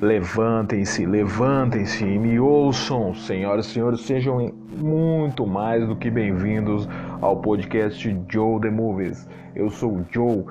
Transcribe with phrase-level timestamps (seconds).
[0.00, 6.88] Levantem-se, levantem-se e me ouçam, senhoras e senhores, sejam muito mais do que bem-vindos
[7.20, 9.28] ao podcast Joe The Movies.
[9.54, 10.44] Eu sou o Joe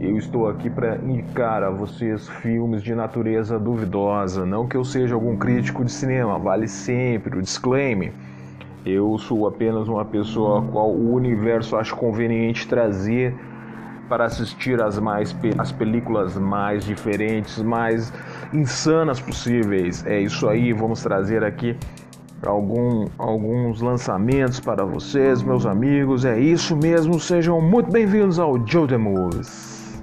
[0.00, 4.46] eu estou aqui para indicar a vocês filmes de natureza duvidosa.
[4.46, 8.12] Não que eu seja algum crítico de cinema, vale sempre o disclaimer.
[8.86, 13.34] Eu sou apenas uma pessoa a qual o universo acha conveniente trazer
[14.08, 18.12] para assistir as mais as películas mais diferentes, mais
[18.52, 20.04] insanas possíveis.
[20.06, 21.76] É isso aí, vamos trazer aqui
[22.46, 26.24] algum, alguns lançamentos para vocês, meus amigos.
[26.24, 30.02] É isso mesmo, sejam muito bem-vindos ao Joe Moves.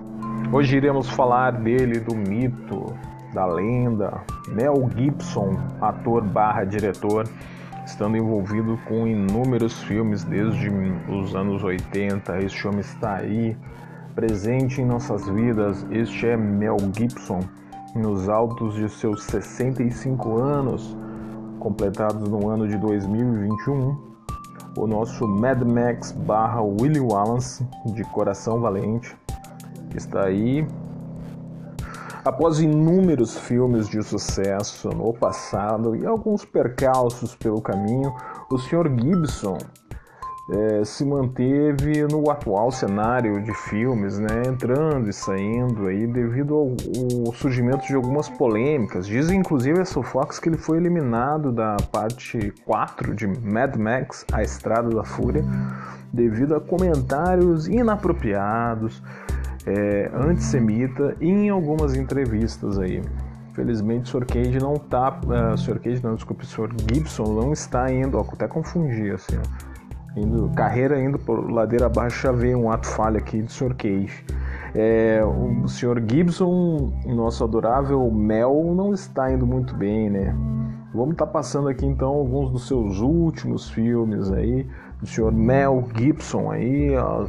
[0.52, 2.94] Hoje iremos falar dele, do mito,
[3.34, 7.28] da lenda, Mel Gibson, ator barra diretor,
[7.86, 10.70] estando envolvido com inúmeros filmes desde
[11.10, 12.40] os anos 80.
[12.40, 13.58] Este homem está aí,
[14.16, 15.86] presente em nossas vidas.
[15.92, 17.42] Este é Mel Gibson,
[17.94, 20.98] nos altos de seus 65 anos,
[21.60, 24.16] completados no ano de 2021.
[24.78, 29.16] O nosso Mad Max barra Willie Wallace, de Coração Valente,
[29.94, 30.66] está aí.
[32.24, 38.14] Após inúmeros filmes de sucesso no passado e alguns percalços pelo caminho,
[38.50, 38.90] o Sr.
[39.00, 39.58] Gibson
[40.48, 46.76] é, se manteve no atual cenário de filmes, né, entrando e saindo aí devido ao,
[47.26, 49.08] ao, surgimento de algumas polêmicas.
[49.08, 54.44] Diz inclusive a Fox que ele foi eliminado da parte 4 de Mad Max, A
[54.44, 55.44] Estrada da Fúria,
[56.14, 59.02] devido a comentários inapropriados,
[59.66, 63.02] é, antissemita em algumas entrevistas aí.
[63.54, 64.26] Felizmente, o Sr.
[64.28, 65.18] Cage não tá.
[65.24, 65.80] Uh, o Sr.
[65.80, 66.70] Cage, não, desculpe, o Sr.
[66.92, 69.75] Gibson não está indo, ó, até confundi assim, ó
[70.16, 73.76] indo, carreira indo por ladeira abaixo, já veio um ato falho aqui do Sr.
[73.76, 74.26] Cage.
[74.74, 76.02] É, o Sr.
[76.08, 80.36] Gibson, nosso adorável Mel, não está indo muito bem, né?
[80.94, 84.68] Vamos estar tá passando aqui então alguns dos seus últimos filmes aí,
[85.00, 85.32] do Sr.
[85.32, 87.26] Mel Gibson aí, a,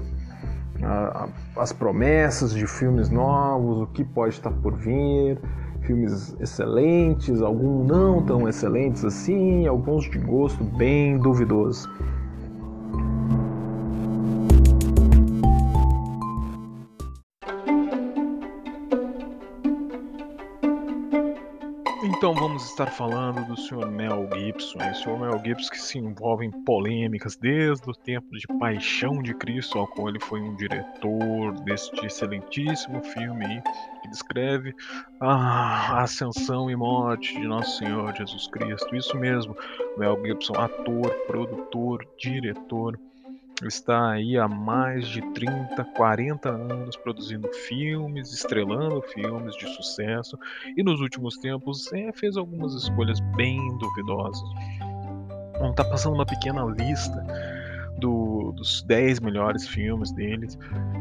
[0.85, 5.39] a, as promessas de filmes novos, o que pode estar por vir,
[5.81, 11.89] filmes excelentes, alguns não tão excelentes assim, alguns de gosto bem duvidoso.
[22.27, 23.89] Então vamos estar falando do Sr.
[23.89, 25.17] Mel Gibson, o Sr.
[25.17, 29.87] Mel Gibson que se envolve em polêmicas desde o tempo de Paixão de Cristo, ao
[29.87, 33.63] qual ele foi um diretor deste excelentíssimo filme
[34.03, 34.75] que descreve
[35.21, 38.97] a ascensão e morte de Nosso Senhor Jesus Cristo.
[38.97, 39.57] Isso mesmo,
[39.97, 42.99] Mel Gibson, ator, produtor, diretor
[43.65, 50.39] está aí há mais de 30, 40 anos produzindo filmes, estrelando filmes de sucesso
[50.77, 54.49] e nos últimos tempos é, fez algumas escolhas bem duvidosas.
[55.55, 57.25] Estar tá passando uma pequena lista
[57.99, 60.59] do, dos 10 melhores filmes deles.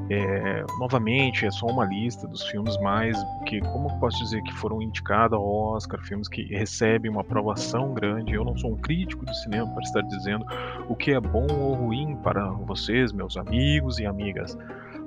[0.09, 4.81] É, novamente, é só uma lista dos filmes mais que, como posso dizer, que foram
[4.81, 8.33] indicados ao Oscar, filmes que recebem uma aprovação grande.
[8.33, 10.45] Eu não sou um crítico de cinema para estar dizendo
[10.87, 14.57] o que é bom ou ruim para vocês, meus amigos e amigas.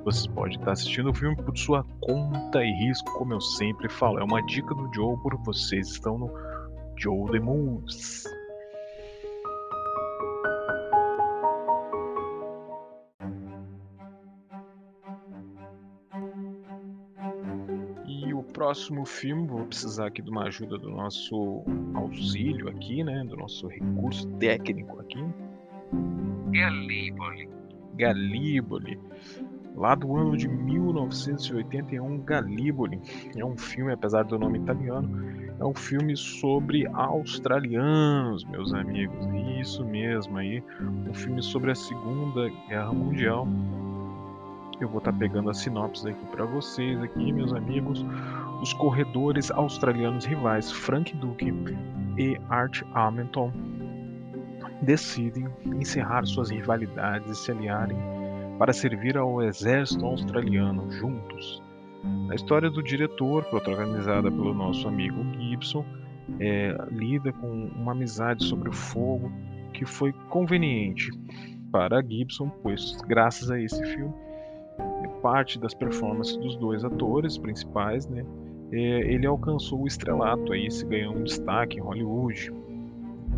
[0.05, 4.19] Vocês podem estar assistindo o filme por sua conta e risco, como eu sempre falo.
[4.19, 6.31] É uma dica do Joe por vocês estão no
[6.97, 8.38] Joe The Moves.
[18.59, 21.63] Próximo filme, vou precisar aqui de uma ajuda do nosso
[21.95, 23.23] auxílio aqui, né?
[23.25, 25.25] Do nosso recurso técnico aqui.
[26.51, 27.49] Galíboli.
[27.95, 28.99] Galíboli.
[29.77, 33.01] Lá do ano de 1981, Galíboli.
[33.37, 35.09] É um filme, apesar do nome italiano,
[35.61, 39.25] é um filme sobre australianos, meus amigos.
[39.61, 40.65] Isso mesmo aí.
[41.09, 43.47] Um filme sobre a Segunda Guerra Mundial
[44.81, 48.05] eu vou estar tá pegando a sinopse aqui para vocês aqui, meus amigos.
[48.61, 51.53] Os corredores australianos rivais Frank Duke
[52.17, 53.53] e Art Hamilton
[54.83, 57.97] decidem encerrar suas rivalidades e se aliarem
[58.59, 61.63] para servir ao exército australiano juntos.
[62.31, 65.85] A história do diretor, protagonizada pelo nosso amigo Gibson,
[66.41, 69.31] é, lida com uma amizade sobre o fogo
[69.73, 71.11] que foi conveniente
[71.71, 74.13] para Gibson, pois graças a esse filme
[75.21, 80.85] parte das performances dos dois atores principais, né, é, ele alcançou o estrelato aí, se
[80.85, 82.53] ganhou um destaque em Hollywood.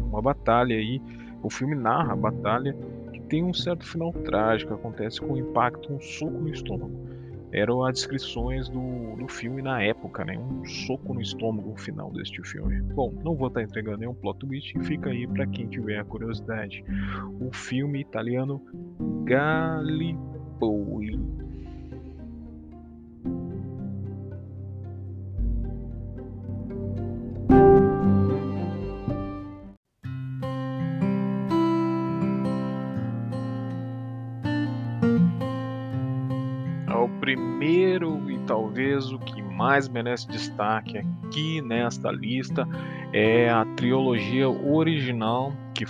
[0.09, 1.01] Uma batalha aí,
[1.43, 2.77] o filme narra a batalha
[3.13, 6.93] que tem um certo final trágico, acontece com um impacto, um soco no estômago.
[7.53, 10.39] eram as descrições do, do filme na época, né?
[10.39, 12.81] Um soco no estômago no final deste filme.
[12.81, 16.85] Bom, não vou estar entregando nenhum plot twist, fica aí para quem tiver a curiosidade.
[17.41, 18.61] O filme italiano
[19.25, 21.19] Gallipoli.
[37.31, 42.67] Primeiro e talvez o que mais merece destaque aqui nesta lista
[43.13, 45.85] é a trilogia original, que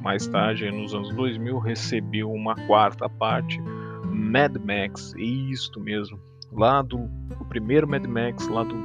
[0.00, 3.60] mais tarde, nos anos 2000, recebeu uma quarta parte,
[4.04, 6.20] Mad Max, isto mesmo,
[6.52, 7.10] lá do
[7.48, 8.76] primeiro Mad Max, lá do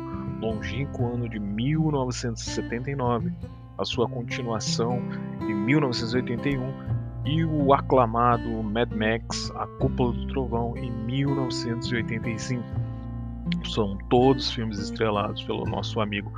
[0.42, 3.31] longínquo ano de 1979,
[3.78, 5.00] a sua continuação
[5.42, 6.93] em 1981
[7.25, 12.64] e o aclamado Mad Max A Cúpula do Trovão em 1985.
[13.66, 16.31] São todos filmes estrelados pelo nosso amigo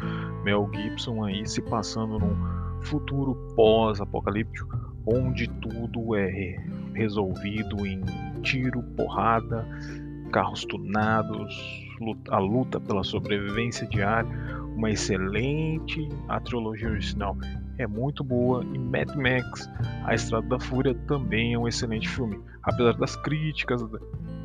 [0.43, 6.55] Mel Gibson aí se passando num futuro pós-apocalíptico onde tudo é
[6.93, 8.01] resolvido em
[8.41, 9.65] tiro, porrada,
[10.31, 11.55] carros tunados,
[12.29, 14.29] a luta pela sobrevivência diária,
[14.75, 17.37] uma excelente a trilogia original
[17.77, 19.69] é muito boa e Mad Max,
[20.03, 23.81] A Estrada da Fúria também é um excelente filme, apesar das críticas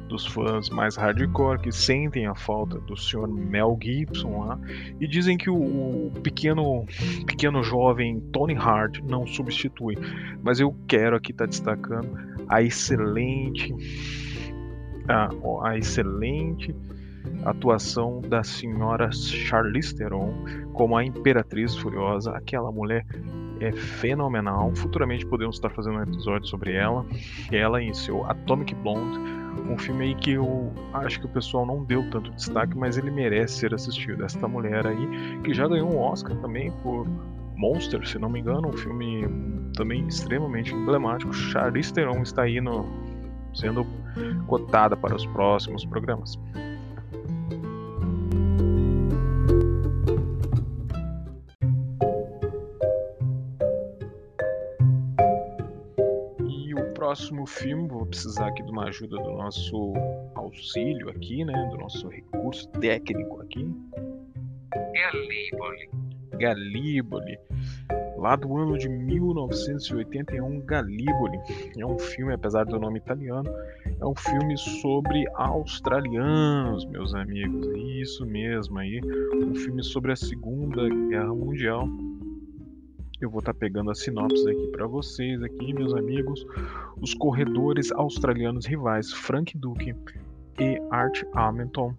[0.09, 3.29] dos fãs mais hardcore que sentem a falta do Sr.
[3.29, 4.59] Mel Gibson lá
[5.01, 6.85] e dizem que o, pequeno
[7.27, 9.97] pequeno jovem Tony Hart não substitui,
[10.43, 12.09] mas eu quero aqui estar tá destacando
[12.49, 13.73] a excelente
[15.09, 15.31] a,
[15.69, 16.75] a excelente
[17.45, 20.33] atuação da senhora Charlize Theron
[20.73, 22.33] como a Imperatriz Furiosa.
[22.33, 23.05] Aquela mulher
[23.61, 24.75] é fenomenal.
[24.75, 27.05] Futuramente podemos estar fazendo um episódio sobre ela.
[27.53, 29.19] Ela em seu Atomic Blonde,
[29.71, 33.11] um filme aí que eu acho que o pessoal não deu tanto destaque, mas ele
[33.11, 34.25] merece ser assistido.
[34.25, 37.07] Esta mulher aí que já ganhou um Oscar também por
[37.57, 39.29] Monster, se não me engano, um filme
[39.77, 41.33] também extremamente emblemático.
[41.33, 42.87] Charlize Theron está aí no,
[43.55, 43.87] sendo
[44.47, 46.39] cotada para os próximos programas.
[57.11, 59.95] Próximo filme, vou precisar aqui de uma ajuda do nosso
[60.37, 61.69] auxílio aqui, né?
[61.69, 63.69] Do nosso recurso técnico aqui.
[64.95, 65.91] Galíboli.
[66.39, 67.39] Galíboli.
[68.17, 71.41] Lá do ano de 1981, Galíboli.
[71.77, 73.51] É um filme, apesar do nome italiano,
[74.01, 77.67] é um filme sobre australianos, meus amigos.
[77.77, 79.01] Isso mesmo aí.
[79.35, 81.89] Um filme sobre a Segunda Guerra Mundial
[83.21, 86.47] eu vou estar tá pegando a sinopse aqui para vocês, aqui, meus amigos.
[87.01, 89.95] Os corredores australianos rivais Frank Duke
[90.59, 91.95] e Art Hamilton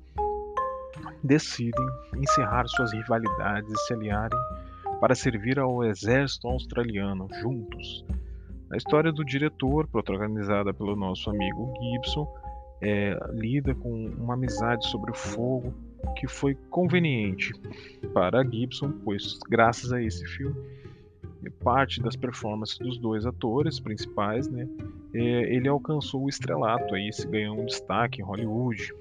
[1.24, 1.86] decidem
[2.18, 4.40] encerrar suas rivalidades e se aliarem
[5.00, 8.04] para servir ao exército australiano juntos.
[8.72, 12.28] A história do diretor, protagonizada pelo nosso amigo Gibson,
[12.82, 15.74] é, lida com uma amizade sobre o fogo
[16.16, 17.52] que foi conveniente
[18.14, 20.81] para Gibson, pois graças a esse filme
[21.50, 24.68] parte das performances dos dois atores principais, né,
[25.14, 25.20] é,
[25.54, 28.94] ele alcançou o estrelato aí, se ganhou um destaque em Hollywood.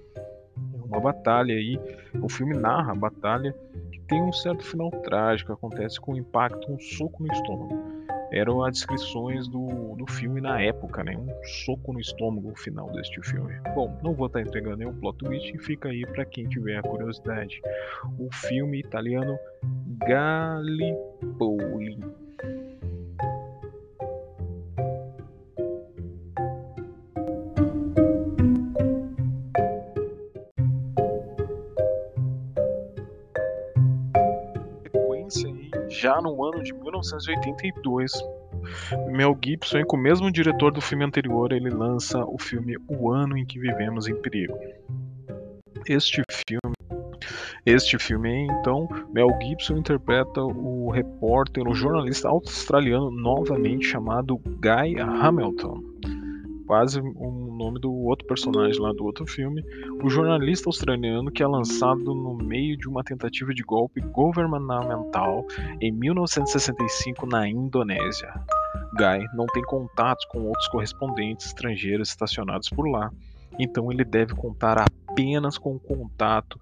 [0.84, 1.78] Uma batalha aí,
[2.20, 3.54] o filme narra a batalha
[3.92, 7.78] que tem um certo final trágico, acontece com um impacto, um soco no estômago.
[8.32, 11.16] Eram as descrições do, do filme na época, né?
[11.16, 11.28] Um
[11.64, 13.54] soco no estômago no final deste filme.
[13.74, 17.60] Bom, não vou estar entregando nenhum plot twist, fica aí para quem tiver a curiosidade.
[18.18, 19.36] O filme italiano
[20.06, 21.98] Gallipoli.
[36.00, 38.12] Já no ano de 1982,
[39.08, 43.36] Mel Gibson, com o mesmo diretor do filme anterior, ele lança o filme O Ano
[43.36, 44.58] em que Vivemos em Perigo.
[45.86, 46.74] Este filme,
[47.64, 55.82] este filme, então, Mel Gibson interpreta o repórter, o jornalista australiano novamente chamado Guy Hamilton.
[56.66, 59.62] Quase o nome do outro personagem lá do outro filme,
[60.02, 65.44] o jornalista australiano que é lançado no meio de uma tentativa de golpe governamental
[65.80, 68.32] em 1965 na Indonésia.
[68.96, 73.10] Guy não tem contatos com outros correspondentes estrangeiros estacionados por lá,
[73.58, 76.58] então ele deve contar apenas com o contato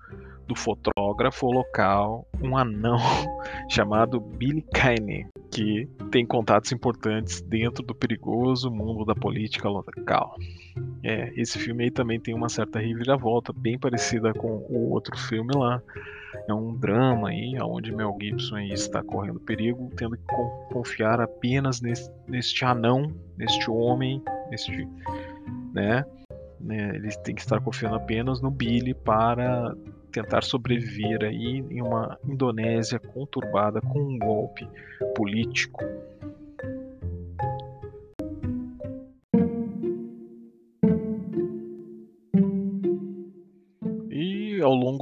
[0.48, 2.98] do fotógrafo local, um anão
[3.68, 10.34] chamado Billy Kane, que tem contatos importantes dentro do perigoso mundo da política local.
[11.04, 15.54] É, esse filme aí também tem uma certa reviravolta, bem parecida com o outro filme
[15.54, 15.82] lá.
[16.48, 20.24] É um drama aí, onde Mel Gibson está correndo perigo, tendo que
[20.72, 24.88] confiar apenas nesse, neste anão, neste homem, neste,
[25.74, 26.04] né?
[26.60, 26.92] Né?
[26.94, 29.74] Ele tem que estar confiando apenas no Billy para
[30.10, 34.68] tentar sobreviver aí em uma Indonésia conturbada com um golpe
[35.14, 35.84] político.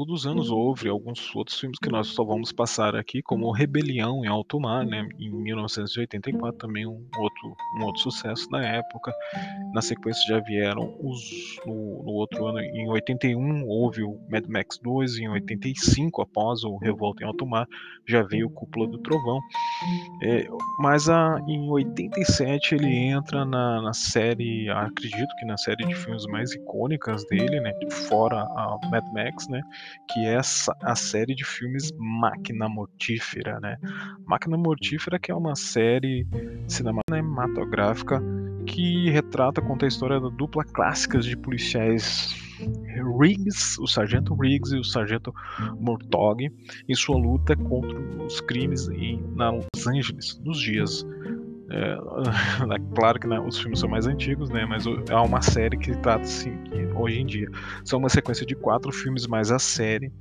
[0.06, 4.28] Dos anos houve alguns outros filmes que nós só vamos passar aqui, como Rebelião em
[4.28, 9.12] Alto Mar, né, em 1984, também um outro, um outro sucesso na época.
[9.75, 14.78] Na sequência já vieram os no, no outro ano, em 81 houve o Mad Max
[14.82, 17.66] 2, em 85 após o Revolta em Alto Mar
[18.08, 19.40] já veio o Cúpula do Trovão.
[20.22, 20.46] É,
[20.78, 26.25] mas a, em 87 ele entra na, na série, acredito que na série de filmes
[26.26, 27.72] mais icônicas dele, né,
[28.08, 29.60] fora a Mad Max, né?
[30.08, 30.38] Que é
[30.82, 33.76] a série de filmes Máquina Mortífera, né?
[34.26, 36.26] Máquina Mortífera que é uma série
[36.68, 38.22] cinematográfica
[38.66, 42.34] que retrata, conta a história da dupla clássica de policiais
[43.20, 45.32] Riggs, o sargento Riggs e o sargento
[45.78, 46.40] Murtaugh
[46.88, 51.06] em sua luta contra os crimes em na Los Angeles nos dias
[51.70, 54.64] é, claro que né, os filmes são mais antigos, né?
[54.64, 57.49] Mas é uma série que trata assim, que hoje em dia
[57.85, 60.12] são uma sequência de quatro filmes mais a série.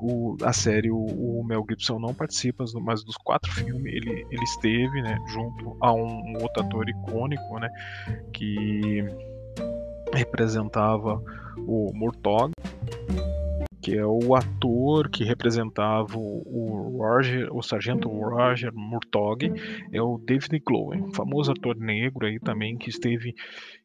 [0.00, 4.44] O, a série o, o, Mel Gibson não participa, mas dos quatro filmes ele, ele
[4.44, 5.16] esteve, né?
[5.28, 7.68] Junto a um, um outro ator icônico, né?
[8.32, 9.04] Que
[10.12, 11.22] representava
[11.58, 12.50] o Murtaugh
[13.88, 19.38] que é o ator que representava o Roger, o sargento Roger Murtaugh,
[19.90, 23.34] é o David Glowen, famoso ator negro aí também que esteve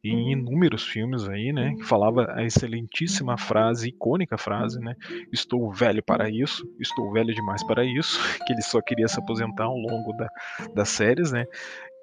[0.03, 1.75] em inúmeros filmes aí, né?
[1.75, 4.93] Que falava a excelentíssima frase, icônica frase, né?
[5.31, 9.63] Estou velho para isso, estou velho demais para isso, que ele só queria se aposentar
[9.63, 10.27] ao longo da,
[10.75, 11.45] das séries, né?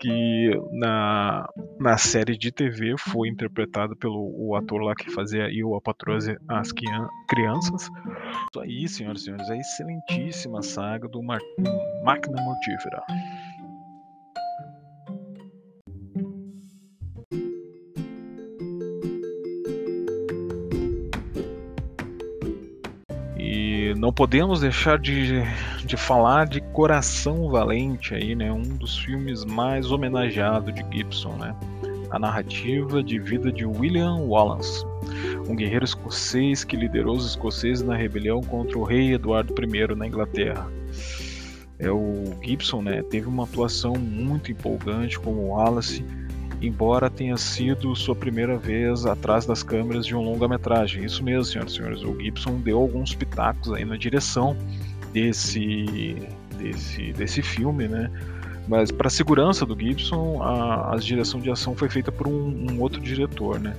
[0.00, 1.46] Que na,
[1.78, 6.18] na série de TV foi interpretado pelo o ator lá que fazia Eu, a Patroa
[6.48, 6.72] as
[7.28, 7.82] Crianças.
[7.82, 13.02] Isso aí, senhoras e senhores, a excelentíssima saga do Máquina Mortífera.
[24.00, 25.42] Não podemos deixar de,
[25.84, 28.50] de falar de Coração Valente aí, né?
[28.50, 31.54] Um dos filmes mais homenageados de Gibson, né?
[32.10, 34.86] A narrativa de vida de William Wallace,
[35.46, 40.06] um guerreiro escocês que liderou os escoceses na rebelião contra o rei Eduardo I na
[40.06, 40.66] Inglaterra.
[41.78, 43.02] É o Gibson, né?
[43.02, 46.02] Teve uma atuação muito empolgante como Wallace
[46.60, 51.04] embora tenha sido sua primeira vez atrás das câmeras de um longa-metragem.
[51.04, 54.56] Isso mesmo, senhoras e senhores, o Gibson deu alguns pitacos aí na direção
[55.12, 56.16] desse,
[56.58, 58.10] desse, desse filme, né?
[58.68, 62.70] Mas para a segurança do Gibson, a, a, direção de ação foi feita por um,
[62.70, 63.74] um outro diretor, né?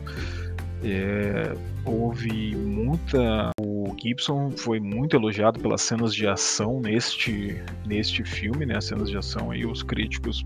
[0.83, 3.51] É, houve muita.
[3.91, 8.77] O Gibson foi muito elogiado pelas cenas de ação neste, neste filme, né?
[8.77, 10.43] As cenas de ação aí, os críticos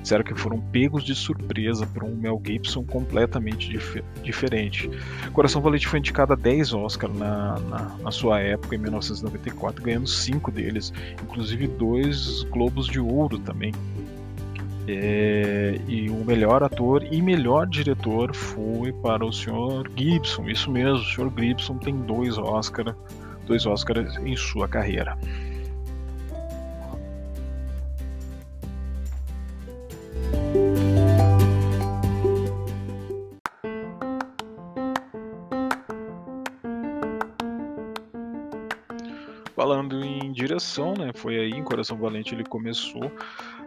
[0.00, 4.88] disseram que foram pegos de surpresa por um Mel Gibson completamente dif diferente.
[5.32, 10.06] Coração Valente foi indicado a 10 Oscars na, na, na, sua época, em 1994, ganhando
[10.06, 13.72] 5 deles, inclusive dois Globos de Ouro também.
[14.86, 19.90] É, e o melhor ator e melhor diretor foi para o Sr.
[19.96, 20.48] Gibson.
[20.48, 21.32] Isso mesmo, o Sr.
[21.38, 22.94] Gibson tem dois Oscars,
[23.46, 25.16] dois Oscars em sua carreira.
[39.56, 41.10] Falando em direção, né?
[41.14, 43.10] Foi aí em Coração Valente ele começou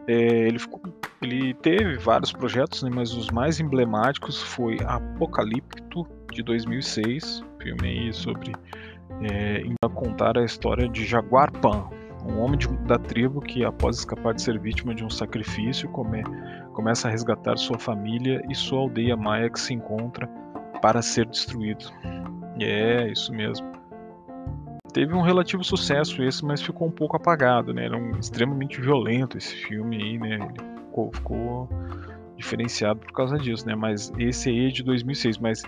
[0.08, 0.82] é, ele, ficou,
[1.22, 8.14] ele, teve vários projetos, né, mas os mais emblemáticos foi Apocalipto de 2006, filme aí
[8.14, 8.54] sobre
[9.22, 11.90] é, contar a história de Jaguar Pan,
[12.26, 16.24] um homem de, da tribo que, após escapar de ser vítima de um sacrifício, come,
[16.74, 20.28] começa a resgatar sua família e sua aldeia maia que se encontra
[20.82, 21.86] para ser destruído.
[22.60, 23.77] É, isso mesmo
[24.98, 27.86] teve um relativo sucesso esse, mas ficou um pouco apagado, né?
[27.86, 30.36] Era um, extremamente violento esse filme aí, né?
[30.36, 31.70] Ele ficou, ficou,
[32.36, 33.76] diferenciado por causa disso, né?
[33.76, 35.62] Mas esse aí é de 2006, mas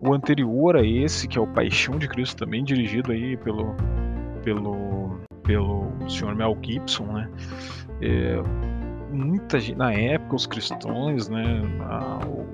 [0.00, 3.74] o anterior a esse, que é o Paixão de Cristo, também dirigido aí pelo
[4.44, 6.36] pelo, pelo Sr.
[6.36, 7.28] Mel Gibson, né?
[8.00, 8.42] É,
[9.10, 11.62] muita gente, na época, os cristãos, né?
[11.80, 12.46] A, o,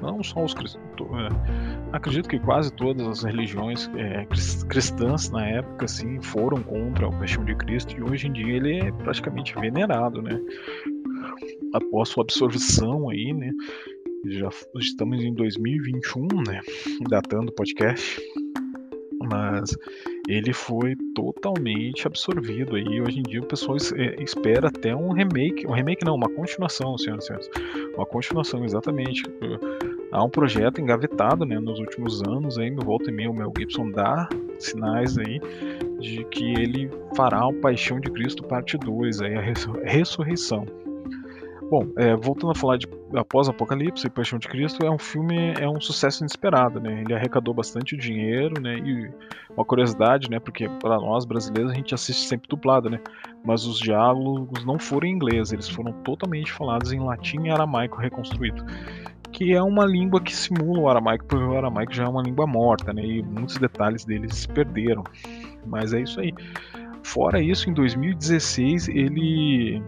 [0.00, 4.24] não só os cristãos, é, acredito que quase todas as religiões é,
[4.68, 8.78] cristãs na época assim foram contra o Paixão de Cristo e hoje em dia ele
[8.78, 10.40] é praticamente venerado, né?
[11.72, 13.50] Após sua absorção aí, né?
[14.26, 16.60] Já estamos em 2021, né?
[17.08, 18.20] Datando o podcast
[19.30, 19.76] mas
[20.28, 23.00] ele foi totalmente absorvido aí.
[23.00, 26.96] Hoje em dia o pessoal é, espera até um remake, um remake não, uma continuação,
[26.96, 27.50] senhoras e senhores,
[27.94, 29.22] uma continuação exatamente.
[30.10, 33.90] Há um projeto engavetado, né, nos últimos anos aí, volta e meia o Mel Gibson
[33.90, 35.40] dá sinais aí
[36.00, 39.42] de que ele fará o Paixão de Cristo parte 2, aí a
[39.84, 40.66] ressurreição.
[41.70, 45.54] Bom, é, voltando a falar de Após Apocalipse e Paixão de Cristo, é um filme,
[45.58, 47.00] é um sucesso inesperado, né?
[47.00, 48.78] Ele arrecadou bastante dinheiro, né?
[48.78, 49.10] E
[49.50, 50.38] uma curiosidade, né?
[50.38, 53.00] Porque para nós brasileiros a gente assiste sempre dublado, né?
[53.42, 57.98] Mas os diálogos não foram em inglês, eles foram totalmente falados em latim e aramaico
[57.98, 58.62] reconstruído,
[59.32, 62.46] que é uma língua que simula o aramaico, porque o aramaico já é uma língua
[62.46, 63.04] morta, né?
[63.04, 65.04] E muitos detalhes deles se perderam.
[65.66, 66.32] Mas é isso aí.
[67.02, 69.82] Fora isso, em 2016 ele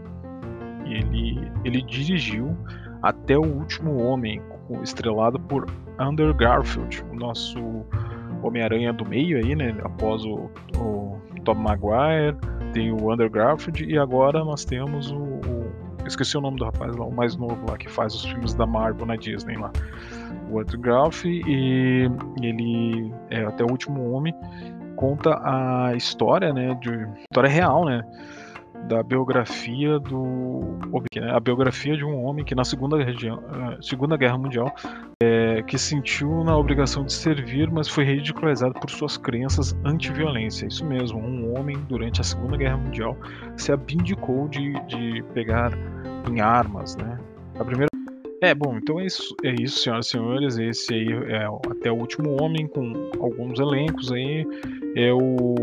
[0.86, 2.56] ele, ele dirigiu
[3.02, 4.42] Até o Último Homem,
[4.82, 5.66] estrelado por
[5.98, 7.84] Andrew Garfield, o nosso
[8.42, 9.76] Homem-Aranha do meio aí, né?
[9.82, 12.36] Após o, o Tom Maguire,
[12.72, 15.59] tem o Andrew Garfield e agora nós temos o, o,
[16.10, 18.66] esqueci o nome do rapaz lá, o mais novo lá que faz os filmes da
[18.66, 19.72] Marvel na Disney lá.
[20.50, 22.10] O Andrew Garfield e
[22.42, 24.34] ele é até o último homem
[24.96, 28.04] conta a história, né, de história real, né,
[28.88, 30.78] da biografia do
[31.14, 34.74] né, a biografia de um homem que na segunda, região, eh, segunda guerra mundial
[35.22, 40.66] é, que sentiu na obrigação de servir mas foi ridicularizado por suas crenças anti-violência.
[40.66, 43.16] Isso mesmo um homem durante a segunda guerra mundial
[43.56, 45.72] se abdicou de, de pegar
[46.30, 47.18] em armas né?
[47.58, 47.89] A primeira
[48.40, 50.58] é, bom, então é isso, é isso, senhoras e senhores.
[50.58, 54.46] Esse aí é até o último homem, com alguns elencos aí.
[54.96, 55.54] É o,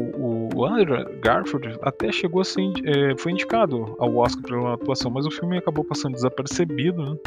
[0.56, 5.32] o Andrew Garfield até chegou assim, é, foi indicado ao Oscar pela atuação, mas o
[5.32, 7.18] filme acabou passando desapercebido, né?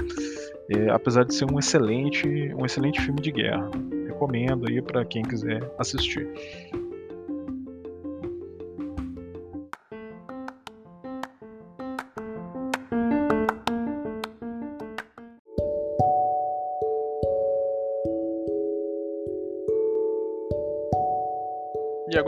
[0.71, 3.69] É, apesar de ser um excelente, um excelente filme de guerra.
[4.07, 6.29] Recomendo aí para quem quiser assistir.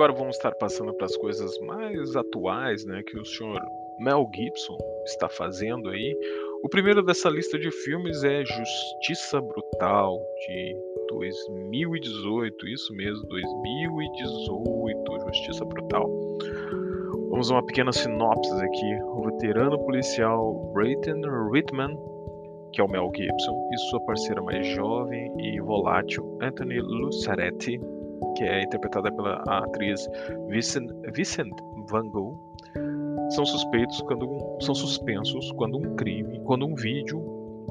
[0.02, 3.62] Agora vamos estar passando para as coisas mais atuais, né, que o senhor
[4.00, 6.16] Mel Gibson está fazendo aí.
[6.64, 10.76] O primeiro dessa lista de filmes é Justiça Brutal de
[11.08, 16.10] 2018, isso mesmo, 2018, Justiça Brutal.
[17.30, 18.94] Vamos a uma pequena sinopse aqui.
[19.04, 21.20] O veterano policial Brayton
[21.52, 21.96] Whitman,
[22.72, 27.80] que é o Mel Gibson, e sua parceira mais jovem e volátil Anthony Luceretti
[28.36, 30.08] que é interpretada pela atriz
[30.48, 31.52] Vincent, Vincent
[31.88, 32.38] Van Gogh,
[33.30, 34.28] são suspeitos quando
[34.60, 37.22] são suspensos quando um crime, quando um vídeo,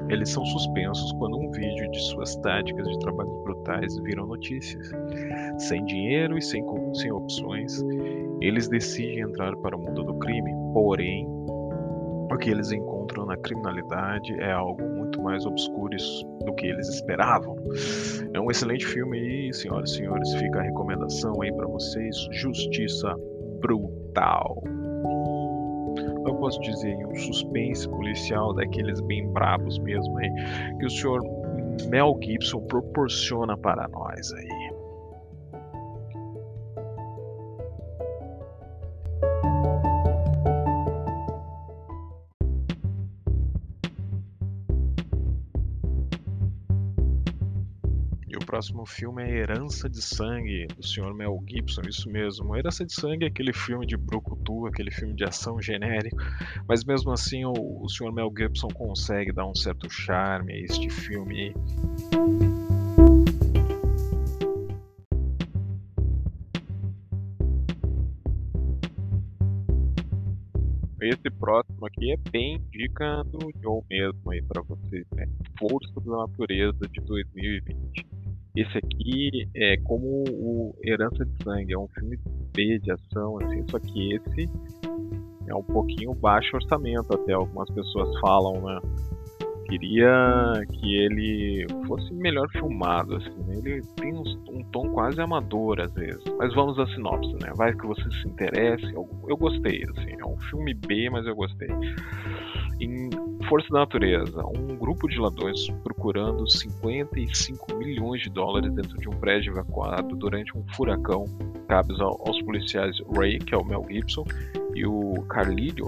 [0.08, 4.90] eles são suspensos quando um vídeo de suas táticas de trabalhos brutais viram notícias.
[5.58, 7.80] Sem dinheiro e sem, sem opções,
[8.40, 10.50] eles decidem entrar para o mundo do crime.
[10.72, 11.28] Porém,
[12.32, 15.82] o que eles encontram na criminalidade é algo muito mais obscuro
[16.44, 17.56] do que eles esperavam.
[18.32, 20.32] É um excelente filme aí, senhoras e senhores.
[20.34, 23.14] Fica a recomendação aí para vocês: Justiça
[23.60, 24.62] Brutal.
[26.26, 30.30] Eu posso dizer um suspense policial daqueles bem bravos mesmo aí
[30.78, 31.20] que o senhor
[31.90, 34.71] Mel Gibson proporciona para nós aí.
[48.62, 51.12] Próximo filme é Herança de Sangue, do Sr.
[51.12, 52.56] Mel Gibson, isso mesmo.
[52.56, 56.16] Herança de Sangue é aquele filme de brucutu, aquele filme de ação genérico,
[56.68, 58.12] mas mesmo assim o, o Sr.
[58.12, 61.52] Mel Gibson consegue dar um certo charme a este filme.
[71.00, 75.26] Esse próximo aqui é bem dica do Joe mesmo aí para vocês, né?
[75.58, 77.81] Força da Natureza de 2020.
[78.54, 82.18] Esse aqui é como o Herança de Sangue, é um filme
[82.54, 84.48] B de ação, assim, só que esse
[85.48, 88.80] é um pouquinho baixo orçamento até, algumas pessoas falam, né?
[89.72, 93.42] queria que ele fosse melhor filmado, assim.
[93.46, 93.56] Né?
[93.56, 96.22] Ele tem um, um, tom quase amador às vezes.
[96.38, 97.52] Mas vamos à sinopse, né?
[97.56, 98.84] Vai que você se interesse.
[98.92, 100.14] Eu, eu gostei, assim.
[100.18, 101.68] É um filme B, mas eu gostei.
[102.82, 103.10] Em
[103.48, 109.12] Força da Natureza, um grupo de ladrões procurando 55 milhões de dólares dentro de um
[109.12, 111.26] prédio evacuado durante um furacão
[111.68, 114.24] cabe aos policiais Ray, que é o Mel Gibson,
[114.74, 115.86] e o Carlillo,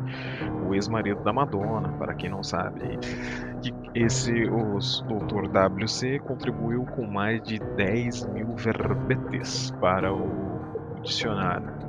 [0.66, 2.98] o ex-marido da Madonna, para quem não sabe.
[3.64, 5.48] E esse, o Dr.
[5.48, 11.85] WC contribuiu com mais de 10 mil verbetes para o dicionário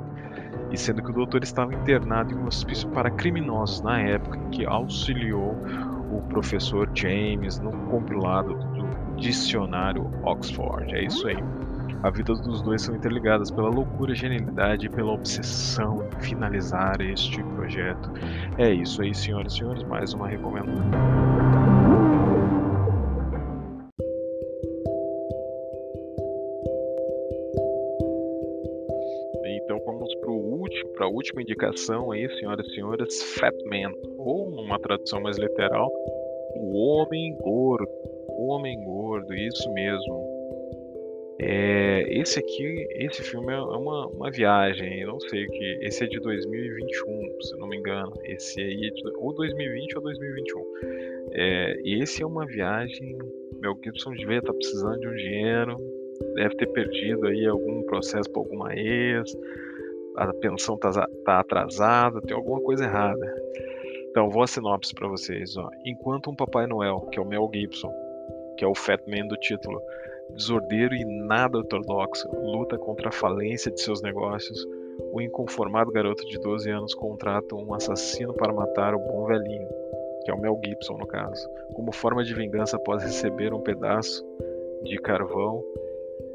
[0.70, 4.50] e sendo que o doutor estava internado em um hospício para criminosos na época em
[4.50, 5.56] que auxiliou
[6.10, 10.94] o professor James no compilado do dicionário Oxford.
[10.94, 11.36] É isso aí.
[12.02, 17.42] A vida dos dois são interligadas pela loucura, genialidade e pela obsessão em finalizar este
[17.42, 18.12] projeto.
[18.56, 21.37] É isso aí, senhoras e senhores, mais uma recomendação.
[31.08, 35.90] A última indicação aí, senhoras e senhores, Fat Man, ou uma tradução mais literal,
[36.54, 37.88] o homem gordo.
[38.28, 40.38] O homem gordo, isso mesmo.
[41.40, 45.78] É, esse aqui, esse filme é uma, uma viagem, não sei o que.
[45.82, 48.12] Esse é de 2021, se não me engano.
[48.24, 50.64] Esse aí é de, ou 2020 ou 2021.
[51.32, 53.16] É, esse é uma viagem.
[53.60, 55.76] Mel Gibson devia estar precisando de um dinheiro,
[56.34, 59.32] deve ter perdido aí algum processo para alguma ex,
[60.24, 60.90] a pensão tá,
[61.24, 63.34] tá atrasada, tem alguma coisa errada.
[64.10, 65.56] Então, vou a sinopse para vocês.
[65.56, 65.68] Ó.
[65.84, 67.92] Enquanto um Papai Noel, que é o Mel Gibson,
[68.56, 69.80] que é o Fat Man do título,
[70.34, 74.66] desordeiro e nada ortodoxo, luta contra a falência de seus negócios,
[75.12, 79.68] o inconformado garoto de 12 anos contrata um assassino para matar o bom velhinho,
[80.24, 84.26] que é o Mel Gibson no caso, como forma de vingança após receber um pedaço
[84.82, 85.64] de carvão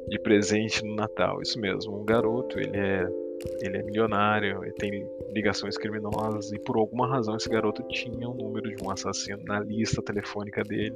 [0.07, 1.41] de presente no Natal.
[1.41, 3.22] Isso mesmo, um garoto, ele é
[3.61, 8.33] ele é milionário, ele tem ligações criminosas e por alguma razão esse garoto tinha o
[8.33, 10.95] número de um assassino na lista telefônica dele,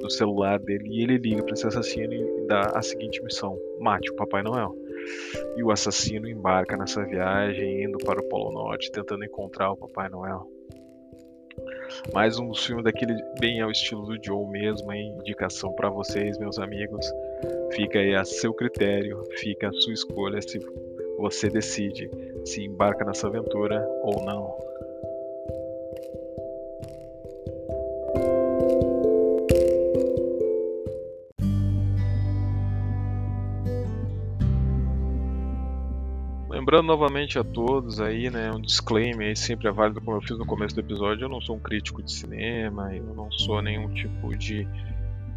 [0.00, 4.10] no celular dele, e ele liga para esse assassino e dá a seguinte missão: mate
[4.10, 4.74] o Papai Noel.
[5.56, 10.08] E o assassino embarca nessa viagem, indo para o Polo Norte, tentando encontrar o Papai
[10.10, 10.46] Noel.
[12.12, 15.16] Mais um filme daquele bem ao estilo do Joe mesmo, hein?
[15.20, 17.06] indicação para vocês, meus amigos.
[17.72, 20.58] Fica aí a seu critério, fica a sua escolha se
[21.20, 22.10] você decide
[22.46, 24.70] se embarca nessa aventura ou não.
[36.48, 40.38] Lembrando novamente a todos aí, né, um disclaimer aí sempre é válido como eu fiz
[40.38, 43.92] no começo do episódio, eu não sou um crítico de cinema, eu não sou nenhum
[43.92, 44.66] tipo de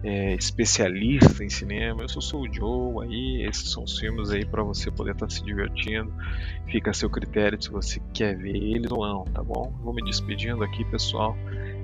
[0.04, 2.02] é, especialista em cinema.
[2.02, 5.28] Eu sou, sou o Joe aí, esses são os filmes aí para você poder estar
[5.28, 6.14] tá se divertindo.
[6.68, 9.74] Fica a seu critério se você quer ver eles ou não, tá bom?
[9.82, 11.36] Vou me despedindo aqui, pessoal.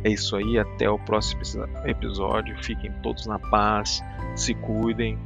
[0.04, 1.42] É isso aí, até o próximo
[1.86, 2.62] episódio.
[2.64, 4.04] Fiquem todos na paz,
[4.36, 5.18] se cuidem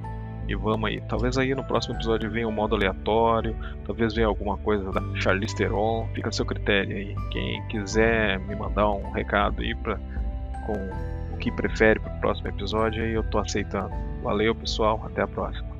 [0.48, 1.02] e vamos aí.
[1.02, 5.56] Talvez aí no próximo episódio venha um modo aleatório, talvez venha alguma coisa da Charlize
[5.56, 7.16] Theron, fica a seu critério aí.
[7.32, 9.98] Quem quiser me mandar um recado aí pra,
[10.66, 11.13] com
[11.44, 13.94] que prefere para o próximo episódio e eu tô aceitando.
[14.24, 15.04] Valeu, pessoal.
[15.06, 15.73] Até a próxima.